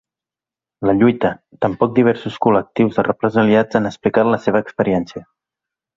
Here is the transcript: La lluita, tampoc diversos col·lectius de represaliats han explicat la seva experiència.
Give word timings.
La 0.89 0.95
lluita, 1.01 1.29
tampoc 1.65 1.93
diversos 1.99 2.39
col·lectius 2.45 2.97
de 3.01 3.07
represaliats 3.11 3.81
han 3.81 3.89
explicat 3.91 4.31
la 4.37 4.41
seva 4.47 4.63
experiència. 4.67 5.27